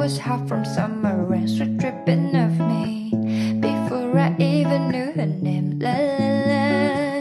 was 0.00 0.16
hot 0.16 0.48
from 0.48 0.64
summer 0.64 1.26
rain, 1.26 1.46
sweat 1.46 1.76
dripping 1.76 2.34
off 2.34 2.58
me. 2.58 3.10
Before 3.60 4.18
I 4.18 4.34
even 4.38 4.88
knew 4.88 5.12
her 5.12 5.26
name, 5.26 5.78
la 5.78 5.92
la 5.92 6.28
la. 6.48 7.20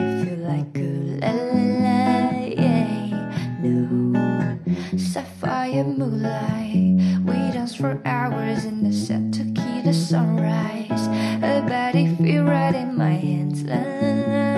If 0.00 0.26
you 0.26 0.36
like 0.36 0.72
good, 0.72 1.20
la 1.20 1.28
la 1.28 1.64
la, 1.84 2.40
yeah. 2.64 3.60
No, 3.60 4.58
sapphire 4.96 5.84
moonlight. 5.84 6.96
We 7.26 7.34
danced 7.52 7.76
for 7.76 8.00
hours 8.06 8.64
in 8.64 8.82
the 8.82 8.92
set 8.94 9.30
Tequila 9.30 9.92
sunrise. 9.92 11.06
Her 11.44 11.60
body 11.68 12.16
feel 12.16 12.44
right 12.44 12.74
in 12.74 12.96
my 12.96 13.10
hands, 13.10 13.62
la 13.64 13.76
la 13.76 14.10
la. 14.24 14.49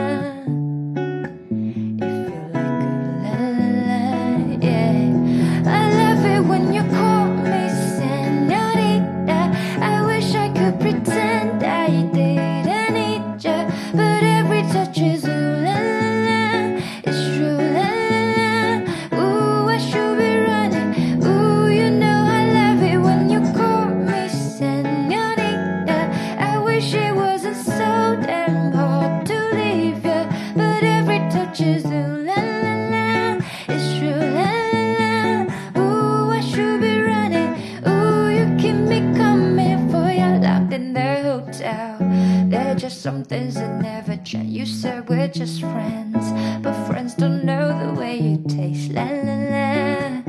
should 31.63 31.83
do 31.85 32.03
la 32.29 32.41
la 32.65 32.75
la. 32.93 33.39
It's 33.69 33.87
true 33.99 34.23
la 34.39 34.51
la 34.73 34.85
la. 34.99 35.81
Ooh, 35.81 36.31
I 36.31 36.41
should 36.41 36.81
be 36.81 36.95
running. 37.01 37.51
Ooh, 37.87 38.29
you 38.37 38.45
keep 38.59 38.75
me 38.75 38.99
coming 39.17 39.89
for 39.91 40.11
your 40.11 40.39
locked 40.41 40.73
in 40.73 40.93
the 40.93 41.11
hotel. 41.23 41.99
There's 42.51 42.81
just 42.81 43.01
some 43.01 43.23
things 43.23 43.55
that 43.55 43.81
never 43.81 44.17
change. 44.25 44.51
You 44.51 44.67
said 44.67 45.09
we're 45.09 45.29
just 45.29 45.61
friends, 45.61 46.25
but 46.63 46.75
friends 46.89 47.15
don't 47.15 47.45
know 47.45 47.67
the 47.87 47.93
way 48.01 48.19
you 48.19 48.37
taste. 48.49 48.91
La 48.91 49.07
la 49.29 49.37
la. 49.55 50.23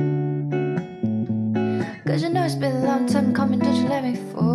Cause 2.06 2.22
you 2.22 2.28
know 2.28 2.44
it's 2.44 2.54
been 2.54 2.76
a 2.76 2.84
long 2.84 3.06
time 3.06 3.34
coming, 3.34 3.58
don't 3.58 3.74
you 3.74 3.88
let 3.88 4.04
me 4.04 4.14
fall. 4.14 4.53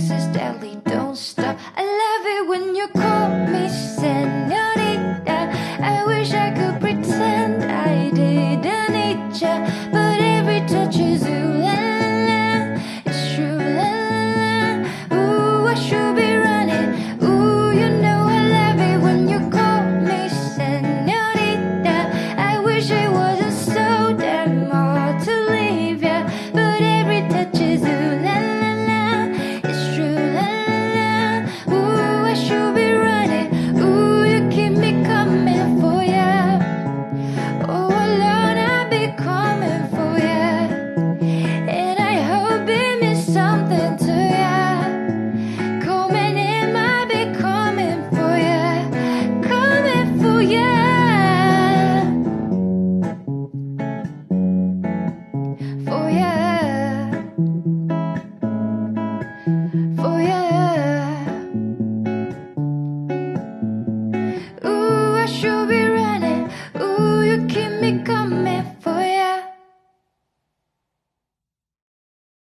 kiss 0.00 0.10
is 0.10 0.26
deadly, 0.28 0.76
don't 0.84 1.16
stop. 1.16 1.58
I 1.76 1.82
love 2.02 2.26
it 2.36 2.48
when 2.48 2.74
you 2.74 2.88
call 2.88 3.28
me 3.52 3.68
senorita. 3.68 5.38
I 5.82 6.04
wish 6.06 6.32
I 6.32 6.50
could. 6.52 6.69